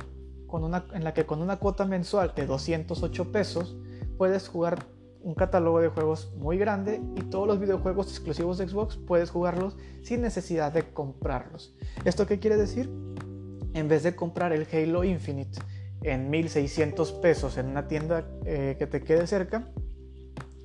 una, 0.48 0.86
en 0.92 1.04
la 1.04 1.14
que 1.14 1.24
con 1.24 1.40
una 1.40 1.56
cuota 1.56 1.84
mensual 1.84 2.32
de 2.34 2.46
208 2.46 3.32
pesos 3.32 3.76
puedes 4.16 4.48
jugar 4.48 4.84
un 5.22 5.34
catálogo 5.34 5.80
de 5.80 5.88
juegos 5.88 6.32
muy 6.36 6.58
grande 6.58 7.00
y 7.16 7.22
todos 7.22 7.46
los 7.46 7.58
videojuegos 7.58 8.08
exclusivos 8.10 8.58
de 8.58 8.68
Xbox 8.68 8.96
puedes 8.96 9.30
jugarlos 9.30 9.76
sin 10.02 10.22
necesidad 10.22 10.72
de 10.72 10.92
comprarlos. 10.92 11.74
¿Esto 12.04 12.26
qué 12.26 12.38
quiere 12.38 12.56
decir? 12.56 12.90
En 13.74 13.88
vez 13.88 14.02
de 14.02 14.16
comprar 14.16 14.52
el 14.52 14.66
Halo 14.72 15.04
Infinite 15.04 15.58
en 16.02 16.30
1600 16.30 17.12
pesos 17.12 17.58
en 17.58 17.66
una 17.66 17.88
tienda 17.88 18.24
eh, 18.44 18.76
que 18.78 18.86
te 18.86 19.02
quede 19.02 19.26
cerca, 19.26 19.68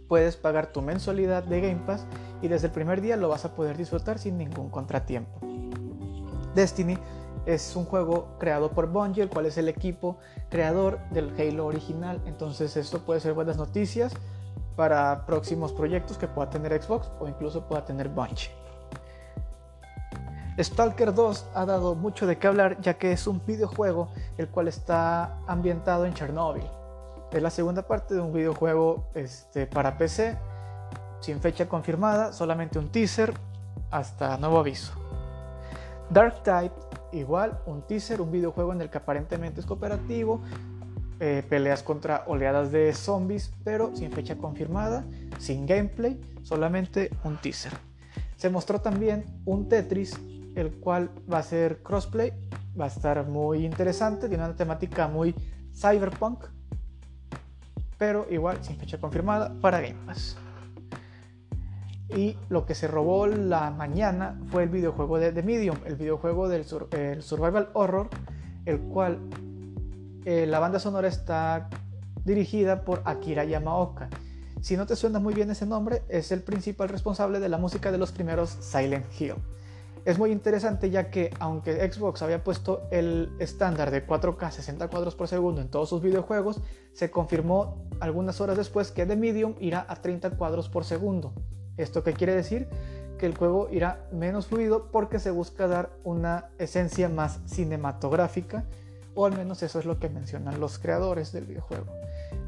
puedes 0.07 0.37
pagar 0.37 0.71
tu 0.71 0.81
mensualidad 0.81 1.43
de 1.43 1.61
Game 1.61 1.81
Pass 1.85 2.05
y 2.41 2.47
desde 2.47 2.67
el 2.67 2.73
primer 2.73 3.01
día 3.01 3.17
lo 3.17 3.29
vas 3.29 3.45
a 3.45 3.55
poder 3.55 3.77
disfrutar 3.77 4.19
sin 4.19 4.37
ningún 4.37 4.69
contratiempo. 4.69 5.39
Destiny 6.55 6.97
es 7.45 7.75
un 7.75 7.85
juego 7.85 8.37
creado 8.39 8.71
por 8.71 8.87
Bungie, 8.91 9.23
el 9.23 9.29
cual 9.29 9.47
es 9.47 9.57
el 9.57 9.67
equipo 9.67 10.17
creador 10.49 10.99
del 11.11 11.33
Halo 11.37 11.65
original. 11.65 12.21
Entonces 12.25 12.77
esto 12.77 12.99
puede 12.99 13.19
ser 13.19 13.33
buenas 13.33 13.57
noticias 13.57 14.13
para 14.75 15.25
próximos 15.25 15.71
proyectos 15.73 16.17
que 16.17 16.27
pueda 16.27 16.49
tener 16.49 16.81
Xbox 16.81 17.11
o 17.19 17.27
incluso 17.27 17.67
pueda 17.67 17.85
tener 17.85 18.09
Bungie. 18.09 18.51
Stalker 20.59 21.13
2 21.13 21.45
ha 21.55 21.65
dado 21.65 21.95
mucho 21.95 22.27
de 22.27 22.37
qué 22.37 22.47
hablar 22.47 22.79
ya 22.79 22.93
que 22.95 23.11
es 23.11 23.25
un 23.25 23.41
videojuego 23.45 24.09
el 24.37 24.47
cual 24.49 24.67
está 24.67 25.37
ambientado 25.47 26.05
en 26.05 26.13
Chernobyl. 26.13 26.63
Es 27.31 27.41
la 27.41 27.49
segunda 27.49 27.81
parte 27.81 28.13
de 28.13 28.21
un 28.21 28.31
videojuego 28.31 29.05
este, 29.15 29.65
para 29.65 29.97
PC 29.97 30.37
sin 31.21 31.39
fecha 31.39 31.67
confirmada, 31.67 32.33
solamente 32.33 32.77
un 32.77 32.89
teaser 32.89 33.33
hasta 33.89 34.37
nuevo 34.37 34.59
aviso. 34.59 34.93
Dark 36.09 36.43
Tide 36.43 36.71
igual 37.13 37.59
un 37.65 37.81
teaser, 37.83 38.21
un 38.21 38.31
videojuego 38.31 38.73
en 38.73 38.81
el 38.81 38.89
que 38.89 38.97
aparentemente 38.97 39.61
es 39.61 39.65
cooperativo, 39.65 40.41
eh, 41.19 41.43
peleas 41.47 41.83
contra 41.83 42.23
oleadas 42.27 42.71
de 42.71 42.93
zombies, 42.93 43.51
pero 43.63 43.95
sin 43.95 44.11
fecha 44.11 44.35
confirmada, 44.35 45.05
sin 45.39 45.65
gameplay, 45.65 46.19
solamente 46.43 47.09
un 47.23 47.37
teaser. 47.37 47.73
Se 48.35 48.49
mostró 48.49 48.81
también 48.81 49.25
un 49.45 49.69
Tetris, 49.69 50.19
el 50.55 50.71
cual 50.73 51.09
va 51.31 51.39
a 51.39 51.43
ser 51.43 51.81
crossplay, 51.81 52.33
va 52.79 52.85
a 52.85 52.87
estar 52.87 53.25
muy 53.27 53.65
interesante, 53.65 54.27
tiene 54.27 54.43
una 54.43 54.55
temática 54.55 55.07
muy 55.07 55.35
cyberpunk, 55.73 56.45
pero 57.97 58.27
igual 58.29 58.57
sin 58.61 58.77
fecha 58.77 58.99
confirmada 58.99 59.53
para 59.61 59.79
Game 59.79 59.99
Pass. 60.05 60.35
Y 62.09 62.37
lo 62.49 62.65
que 62.65 62.75
se 62.75 62.87
robó 62.87 63.27
la 63.27 63.71
mañana 63.71 64.39
fue 64.51 64.63
el 64.63 64.69
videojuego 64.69 65.17
de 65.17 65.31
The 65.31 65.41
Medium, 65.41 65.77
el 65.85 65.95
videojuego 65.95 66.47
del 66.47 66.65
survival 66.65 67.69
horror, 67.73 68.09
el 68.65 68.79
cual 68.79 69.19
eh, 70.25 70.45
la 70.47 70.59
banda 70.59 70.79
sonora 70.79 71.07
está 71.07 71.69
dirigida 72.25 72.83
por 72.83 73.01
Akira 73.05 73.43
Yamaoka. 73.43 74.09
Si 74.61 74.77
no 74.77 74.85
te 74.85 74.95
suena 74.95 75.19
muy 75.19 75.33
bien 75.33 75.51
ese 75.51 75.65
nombre, 75.65 76.03
es 76.07 76.31
el 76.31 76.41
principal 76.41 76.89
responsable 76.89 77.39
de 77.39 77.49
la 77.49 77.57
música 77.57 77.91
de 77.91 77.97
los 77.97 78.11
primeros 78.11 78.49
Silent 78.61 79.05
Hill. 79.19 79.35
Es 80.05 80.19
muy 80.19 80.31
interesante 80.31 80.89
ya 80.89 81.09
que 81.09 81.33
aunque 81.39 81.75
Xbox 81.91 82.21
había 82.21 82.43
puesto 82.43 82.87
el 82.91 83.31
estándar 83.39 83.89
de 83.89 84.05
4K 84.05 84.51
60 84.51 84.89
cuadros 84.89 85.15
por 85.15 85.29
segundo 85.29 85.61
en 85.61 85.69
todos 85.69 85.89
sus 85.89 86.01
videojuegos, 86.01 86.61
se 86.91 87.09
confirmó 87.09 87.87
algunas 88.01 88.41
horas 88.41 88.57
después 88.57 88.91
que 88.91 89.05
The 89.05 89.15
Medium 89.15 89.55
irá 89.59 89.85
a 89.87 89.95
30 89.95 90.31
cuadros 90.31 90.67
por 90.67 90.83
segundo. 90.83 91.33
¿Esto 91.77 92.03
qué 92.03 92.13
quiere 92.13 92.35
decir? 92.35 92.67
Que 93.17 93.25
el 93.25 93.37
juego 93.37 93.69
irá 93.71 94.07
menos 94.11 94.47
fluido 94.47 94.91
porque 94.91 95.19
se 95.19 95.31
busca 95.31 95.67
dar 95.67 95.91
una 96.03 96.49
esencia 96.57 97.07
más 97.07 97.39
cinematográfica, 97.45 98.65
o 99.15 99.25
al 99.25 99.35
menos 99.37 99.63
eso 99.63 99.79
es 99.79 99.85
lo 99.85 99.99
que 99.99 100.09
mencionan 100.09 100.59
los 100.59 100.79
creadores 100.79 101.31
del 101.31 101.45
videojuego. 101.45 101.85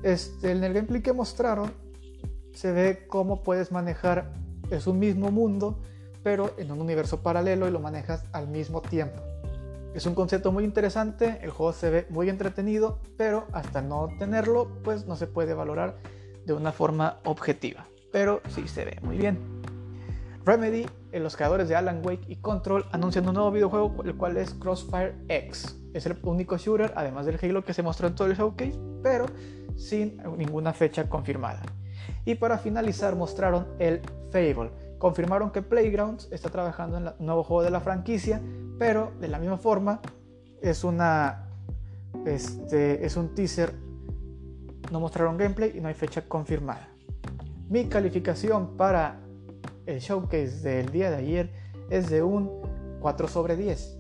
Este, 0.03 0.51
en 0.51 0.63
el 0.63 0.73
gameplay 0.73 1.01
que 1.01 1.13
mostraron 1.13 1.71
se 2.53 2.71
ve 2.71 3.05
cómo 3.07 3.43
puedes 3.43 3.71
manejar, 3.71 4.33
es 4.69 4.87
un 4.87 4.99
mismo 4.99 5.31
mundo, 5.31 5.81
pero 6.23 6.53
en 6.57 6.71
un 6.71 6.81
universo 6.81 7.21
paralelo 7.21 7.67
y 7.67 7.71
lo 7.71 7.79
manejas 7.79 8.23
al 8.31 8.47
mismo 8.47 8.81
tiempo. 8.81 9.21
Es 9.93 10.05
un 10.05 10.15
concepto 10.15 10.51
muy 10.51 10.63
interesante, 10.63 11.39
el 11.41 11.51
juego 11.51 11.73
se 11.73 11.89
ve 11.89 12.07
muy 12.09 12.29
entretenido, 12.29 12.99
pero 13.17 13.47
hasta 13.53 13.81
no 13.81 14.09
tenerlo, 14.19 14.81
pues 14.83 15.05
no 15.05 15.15
se 15.15 15.27
puede 15.27 15.53
valorar 15.53 15.97
de 16.45 16.53
una 16.53 16.71
forma 16.71 17.19
objetiva 17.23 17.87
pero 18.15 18.41
sí 18.47 18.65
se 18.69 18.85
ve 18.85 18.97
muy 19.01 19.17
bien. 19.17 19.37
Remedy, 20.45 20.85
eh, 21.11 21.19
los 21.19 21.35
creadores 21.35 21.67
de 21.67 21.75
Alan 21.75 21.99
Wake 22.01 22.23
y 22.29 22.37
Control, 22.37 22.85
anuncian 22.93 23.27
un 23.27 23.33
nuevo 23.33 23.51
videojuego, 23.51 23.93
el 24.05 24.15
cual 24.15 24.37
es 24.37 24.53
Crossfire 24.53 25.15
X. 25.27 25.77
Es 25.95 26.05
el 26.05 26.17
único 26.23 26.57
shooter, 26.57 26.91
además 26.95 27.25
del 27.25 27.39
Halo, 27.41 27.63
que 27.63 27.73
se 27.73 27.81
mostró 27.81 28.07
en 28.07 28.15
todo 28.15 28.27
el 28.27 28.35
showcase, 28.35 28.77
pero 29.01 29.27
sin 29.77 30.21
ninguna 30.37 30.73
fecha 30.73 31.07
confirmada. 31.07 31.61
Y 32.25 32.35
para 32.35 32.57
finalizar, 32.57 33.15
mostraron 33.15 33.65
el 33.79 34.01
Fable. 34.29 34.71
Confirmaron 34.97 35.51
que 35.51 35.61
Playgrounds 35.61 36.27
está 36.31 36.49
trabajando 36.49 36.97
en 36.97 37.07
un 37.07 37.25
nuevo 37.25 37.43
juego 37.43 37.63
de 37.63 37.69
la 37.69 37.79
franquicia, 37.79 38.41
pero 38.77 39.13
de 39.21 39.29
la 39.29 39.39
misma 39.39 39.57
forma 39.57 40.01
es 40.61 40.83
una 40.83 41.45
este, 42.25 43.05
es 43.05 43.15
un 43.15 43.33
teaser. 43.33 43.73
No 44.91 44.99
mostraron 44.99 45.37
gameplay 45.37 45.71
y 45.77 45.79
no 45.79 45.87
hay 45.87 45.93
fecha 45.93 46.23
confirmada. 46.27 46.89
Mi 47.69 47.85
calificación 47.85 48.75
para 48.75 49.21
el 49.85 49.99
showcase 49.99 50.59
del 50.61 50.91
día 50.91 51.09
de 51.09 51.17
ayer 51.17 51.49
es 51.89 52.09
de 52.09 52.21
un 52.21 52.51
4 52.99 53.27
sobre 53.27 53.55
10. 53.55 53.94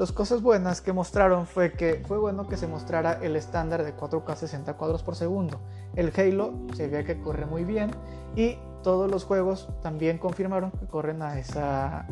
Las 0.00 0.12
cosas 0.12 0.40
buenas 0.40 0.80
que 0.80 0.94
mostraron 0.94 1.46
fue 1.46 1.74
que 1.74 2.02
fue 2.08 2.16
bueno 2.16 2.48
que 2.48 2.56
se 2.56 2.66
mostrara 2.66 3.18
el 3.20 3.36
estándar 3.36 3.84
de 3.84 3.94
4K 3.94 4.34
60 4.34 4.72
cuadros 4.78 5.02
por 5.02 5.14
segundo. 5.14 5.60
El 5.94 6.10
Halo 6.16 6.54
se 6.74 6.88
ve 6.88 7.04
que 7.04 7.20
corre 7.20 7.44
muy 7.44 7.64
bien 7.64 7.90
y 8.34 8.56
todos 8.82 9.10
los 9.10 9.24
juegos 9.24 9.68
también 9.82 10.16
confirmaron 10.16 10.70
que 10.70 10.86
corren 10.86 11.20
a 11.20 11.38
esa, 11.38 12.06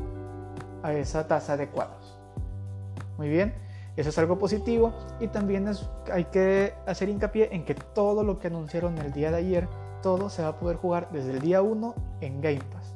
a 0.82 0.92
esa 0.92 1.28
tasa 1.28 1.56
de 1.56 1.70
cuadros. 1.70 2.18
Muy 3.16 3.30
bien, 3.30 3.54
eso 3.96 4.10
es 4.10 4.18
algo 4.18 4.38
positivo 4.38 4.92
y 5.18 5.28
también 5.28 5.66
hay 6.12 6.24
que 6.26 6.74
hacer 6.86 7.08
hincapié 7.08 7.48
en 7.54 7.64
que 7.64 7.74
todo 7.74 8.22
lo 8.22 8.38
que 8.38 8.48
anunciaron 8.48 8.98
el 8.98 9.12
día 9.12 9.30
de 9.30 9.38
ayer 9.38 9.66
todo 10.02 10.28
se 10.28 10.42
va 10.42 10.48
a 10.48 10.58
poder 10.58 10.76
jugar 10.76 11.08
desde 11.10 11.30
el 11.30 11.40
día 11.40 11.62
1 11.62 11.94
en 12.20 12.42
Game 12.42 12.60
Pass. 12.70 12.94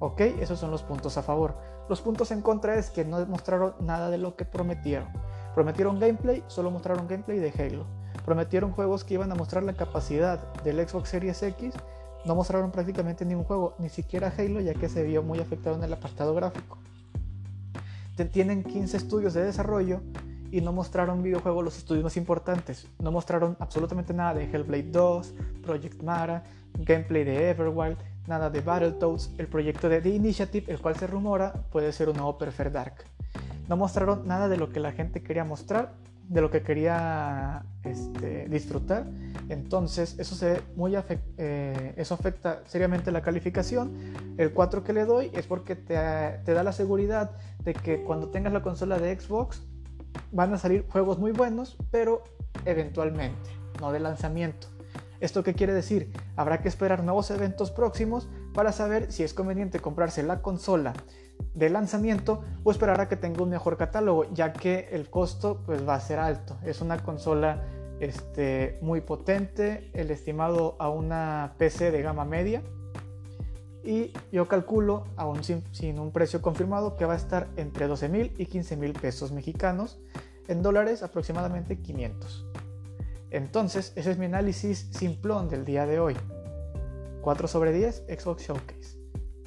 Ok, 0.00 0.22
esos 0.40 0.58
son 0.58 0.72
los 0.72 0.82
puntos 0.82 1.16
a 1.18 1.22
favor. 1.22 1.54
Los 1.88 2.00
puntos 2.00 2.30
en 2.30 2.42
contra 2.42 2.76
es 2.76 2.90
que 2.90 3.04
no 3.04 3.24
mostraron 3.26 3.74
nada 3.80 4.10
de 4.10 4.18
lo 4.18 4.34
que 4.36 4.44
prometieron. 4.44 5.08
Prometieron 5.54 6.00
gameplay, 6.00 6.42
solo 6.48 6.70
mostraron 6.70 7.06
gameplay 7.06 7.38
de 7.38 7.52
Halo. 7.58 7.86
Prometieron 8.24 8.72
juegos 8.72 9.04
que 9.04 9.14
iban 9.14 9.30
a 9.30 9.36
mostrar 9.36 9.62
la 9.62 9.74
capacidad 9.74 10.52
del 10.64 10.86
Xbox 10.86 11.10
Series 11.10 11.42
X. 11.42 11.74
No 12.24 12.34
mostraron 12.34 12.72
prácticamente 12.72 13.24
ningún 13.24 13.44
juego, 13.44 13.74
ni 13.78 13.88
siquiera 13.88 14.32
Halo, 14.36 14.60
ya 14.60 14.74
que 14.74 14.88
se 14.88 15.04
vio 15.04 15.22
muy 15.22 15.38
afectado 15.38 15.76
en 15.76 15.84
el 15.84 15.92
apartado 15.92 16.34
gráfico. 16.34 16.78
Tienen 18.32 18.64
15 18.64 18.96
estudios 18.96 19.34
de 19.34 19.44
desarrollo 19.44 20.00
y 20.50 20.60
no 20.60 20.72
mostraron 20.72 21.22
videojuegos 21.22 21.64
los 21.64 21.78
estudios 21.78 22.04
más 22.04 22.16
importantes. 22.16 22.88
No 22.98 23.12
mostraron 23.12 23.56
absolutamente 23.60 24.14
nada 24.14 24.34
de 24.34 24.44
Hellblade 24.44 24.90
2, 24.90 25.34
Project 25.62 26.02
Mara, 26.02 26.44
gameplay 26.78 27.24
de 27.24 27.50
Everwild, 27.50 27.98
nada 28.26 28.50
de 28.50 28.60
Battletoads, 28.60 29.32
el 29.38 29.46
proyecto 29.46 29.88
de 29.88 30.00
The 30.00 30.10
Initiative, 30.10 30.72
el 30.72 30.80
cual 30.80 30.96
se 30.96 31.06
rumora 31.06 31.52
puede 31.70 31.92
ser 31.92 32.08
un 32.08 32.16
nuevo 32.16 32.38
Perfect 32.38 32.72
Dark. 32.72 32.94
No 33.68 33.76
mostraron 33.76 34.26
nada 34.26 34.48
de 34.48 34.56
lo 34.56 34.70
que 34.70 34.80
la 34.80 34.92
gente 34.92 35.22
quería 35.22 35.44
mostrar, 35.44 35.94
de 36.28 36.40
lo 36.40 36.50
que 36.50 36.62
quería 36.62 37.64
este, 37.84 38.48
disfrutar. 38.48 39.06
Entonces, 39.48 40.18
eso, 40.18 40.34
se 40.34 40.60
muy 40.74 40.96
eh, 41.38 41.94
eso 41.96 42.14
afecta 42.14 42.62
seriamente 42.66 43.12
la 43.12 43.22
calificación. 43.22 43.92
El 44.36 44.52
4 44.52 44.82
que 44.82 44.92
le 44.92 45.04
doy 45.04 45.30
es 45.34 45.46
porque 45.46 45.76
te, 45.76 45.96
te 46.44 46.52
da 46.52 46.62
la 46.62 46.72
seguridad 46.72 47.30
de 47.64 47.74
que 47.74 48.02
cuando 48.02 48.28
tengas 48.28 48.52
la 48.52 48.62
consola 48.62 48.98
de 48.98 49.18
Xbox 49.18 49.62
van 50.32 50.52
a 50.54 50.58
salir 50.58 50.86
juegos 50.88 51.18
muy 51.18 51.32
buenos, 51.32 51.76
pero 51.90 52.22
eventualmente, 52.64 53.50
no 53.80 53.92
de 53.92 54.00
lanzamiento. 54.00 54.68
¿Esto 55.20 55.42
qué 55.42 55.54
quiere 55.54 55.72
decir? 55.72 56.12
Habrá 56.36 56.60
que 56.60 56.68
esperar 56.68 57.02
nuevos 57.02 57.30
eventos 57.30 57.70
próximos 57.70 58.28
para 58.52 58.72
saber 58.72 59.10
si 59.12 59.22
es 59.22 59.32
conveniente 59.32 59.80
comprarse 59.80 60.22
la 60.22 60.42
consola 60.42 60.92
de 61.54 61.70
lanzamiento 61.70 62.42
o 62.64 62.70
esperar 62.70 63.00
a 63.00 63.08
que 63.08 63.16
tenga 63.16 63.42
un 63.42 63.50
mejor 63.50 63.76
catálogo, 63.76 64.24
ya 64.32 64.52
que 64.52 64.88
el 64.92 65.08
costo 65.08 65.62
pues, 65.64 65.86
va 65.88 65.94
a 65.94 66.00
ser 66.00 66.18
alto. 66.18 66.58
Es 66.62 66.80
una 66.80 67.02
consola 67.02 67.64
este, 68.00 68.78
muy 68.82 69.00
potente, 69.00 69.90
el 69.94 70.10
estimado 70.10 70.76
a 70.78 70.90
una 70.90 71.54
PC 71.58 71.90
de 71.90 72.02
gama 72.02 72.24
media. 72.24 72.62
Y 73.86 74.12
yo 74.32 74.48
calculo, 74.48 75.04
aún 75.16 75.44
sin, 75.44 75.98
un 76.00 76.10
precio 76.10 76.42
confirmado, 76.42 76.96
que 76.96 77.04
va 77.04 77.12
a 77.12 77.16
estar 77.16 77.48
entre 77.56 77.86
12 77.86 78.08
mil 78.08 78.32
y 78.36 78.46
15 78.46 78.76
mil 78.76 78.92
pesos 78.92 79.30
mexicanos, 79.30 80.00
en 80.48 80.60
dólares 80.60 81.04
aproximadamente 81.04 81.80
500. 81.80 82.46
Entonces, 83.30 83.92
ese 83.94 84.10
es 84.10 84.18
mi 84.18 84.26
análisis 84.26 84.88
simplón 84.90 85.48
del 85.48 85.64
día 85.64 85.86
de 85.86 86.00
hoy. 86.00 86.16
4 87.22 87.46
sobre 87.46 87.72
10 87.72 88.06
Xbox 88.08 88.42
Showcase. 88.42 88.98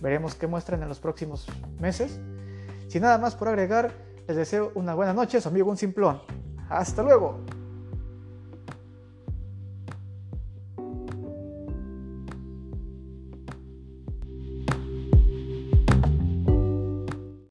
Veremos 0.01 0.36
qué 0.36 0.48
muestran 0.48 0.81
en 0.84 0.88
los 0.88 1.01
próximos 1.01 1.46
meses. 1.77 2.22
Sin 2.88 3.01
nada 3.01 3.17
más 3.17 3.36
por 3.36 3.50
agregar, 3.50 3.91
les 4.25 4.38
deseo 4.38 4.72
una 4.75 4.96
buena 4.96 5.13
noche, 5.13 5.41
su 5.41 5.50
amigo 5.50 5.69
un 5.69 5.77
simplón. 5.77 6.22
Hasta 6.69 7.03
luego. 7.03 7.43